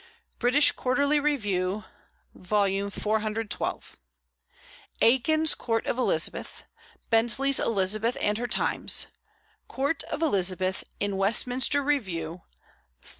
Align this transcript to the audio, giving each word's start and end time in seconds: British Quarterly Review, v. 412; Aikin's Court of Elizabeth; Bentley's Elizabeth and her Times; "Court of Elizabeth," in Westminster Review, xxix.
British 0.39 0.71
Quarterly 0.71 1.19
Review, 1.19 1.83
v. 2.33 2.89
412; 2.89 3.97
Aikin's 4.99 5.53
Court 5.53 5.85
of 5.85 5.99
Elizabeth; 5.99 6.63
Bentley's 7.11 7.59
Elizabeth 7.59 8.17
and 8.19 8.39
her 8.39 8.47
Times; 8.47 9.05
"Court 9.67 10.01
of 10.05 10.23
Elizabeth," 10.23 10.83
in 10.99 11.17
Westminster 11.17 11.83
Review, 11.83 12.41
xxix. 13.03 13.09